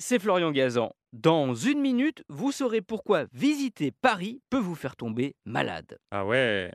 [0.00, 0.90] c'est Florian Gazan.
[1.12, 5.98] Dans une minute, vous saurez pourquoi visiter Paris peut vous faire tomber malade.
[6.10, 6.72] Ah ouais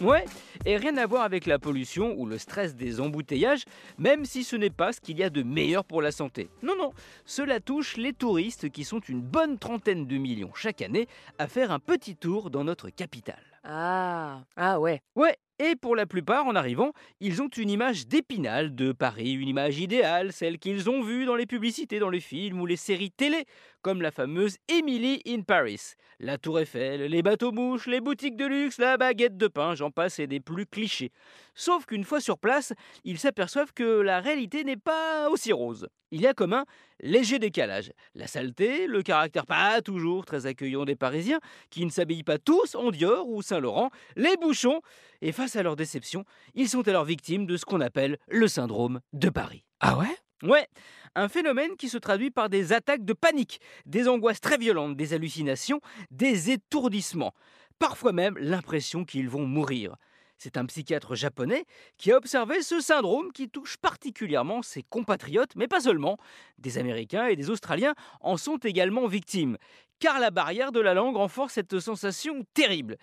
[0.00, 0.24] Ouais,
[0.64, 3.64] et rien à voir avec la pollution ou le stress des embouteillages,
[3.98, 6.48] même si ce n'est pas ce qu'il y a de meilleur pour la santé.
[6.62, 6.92] Non, non,
[7.26, 11.06] cela touche les touristes qui sont une bonne trentaine de millions chaque année
[11.38, 13.51] à faire un petit tour dans notre capitale.
[13.64, 15.00] Ah, ah ouais.
[15.14, 19.46] Ouais, et pour la plupart, en arrivant, ils ont une image d'épinal de Paris, une
[19.48, 23.12] image idéale, celle qu'ils ont vue dans les publicités, dans les films ou les séries
[23.12, 23.44] télé,
[23.80, 25.92] comme la fameuse Emily in Paris.
[26.18, 30.18] La tour Eiffel, les bateaux-mouches, les boutiques de luxe, la baguette de pain, j'en passe
[30.18, 31.12] et des plus clichés.
[31.54, 32.72] Sauf qu'une fois sur place,
[33.04, 35.86] ils s'aperçoivent que la réalité n'est pas aussi rose.
[36.12, 36.66] Il y a comme un
[37.00, 37.90] léger décalage.
[38.14, 42.74] La saleté, le caractère pas toujours très accueillant des Parisiens, qui ne s'habillent pas tous
[42.74, 44.82] en Dior ou Saint-Laurent, les bouchons,
[45.22, 49.00] et face à leur déception, ils sont alors victimes de ce qu'on appelle le syndrome
[49.14, 49.64] de Paris.
[49.80, 50.14] Ah ouais?
[50.42, 50.66] Ouais,
[51.14, 55.14] un phénomène qui se traduit par des attaques de panique, des angoisses très violentes, des
[55.14, 57.32] hallucinations, des étourdissements,
[57.78, 59.96] parfois même l'impression qu'ils vont mourir.
[60.42, 61.66] C'est un psychiatre japonais
[61.98, 66.18] qui a observé ce syndrome qui touche particulièrement ses compatriotes, mais pas seulement.
[66.58, 69.56] Des Américains et des Australiens en sont également victimes,
[70.00, 72.96] car la barrière de la langue renforce cette sensation terrible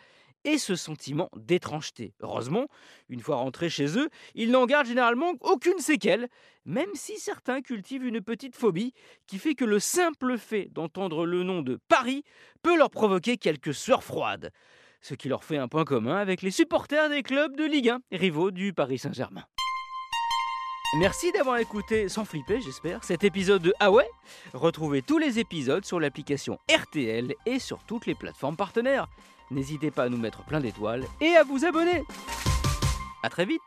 [0.43, 2.13] et ce sentiment d'étrangeté.
[2.19, 2.67] Heureusement,
[3.07, 6.27] une fois rentrés chez eux, ils n'en gardent généralement aucune séquelle,
[6.65, 8.93] même si certains cultivent une petite phobie
[9.27, 12.25] qui fait que le simple fait d'entendre le nom de Paris
[12.63, 14.51] peut leur provoquer quelques sueurs froides
[15.01, 17.99] ce qui leur fait un point commun avec les supporters des clubs de Ligue 1,
[18.11, 19.43] rivaux du Paris Saint-Germain.
[20.97, 24.09] Merci d'avoir écouté, sans flipper j'espère, cet épisode de Ah ouais
[24.53, 29.07] Retrouvez tous les épisodes sur l'application RTL et sur toutes les plateformes partenaires.
[29.51, 32.03] N'hésitez pas à nous mettre plein d'étoiles et à vous abonner.
[33.21, 33.61] A très vite